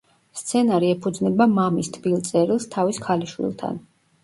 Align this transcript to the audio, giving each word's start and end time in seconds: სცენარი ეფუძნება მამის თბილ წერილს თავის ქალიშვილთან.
სცენარი 0.39 0.89
ეფუძნება 0.93 1.47
მამის 1.51 1.91
თბილ 1.99 2.17
წერილს 2.31 2.69
თავის 2.79 3.03
ქალიშვილთან. 3.07 3.81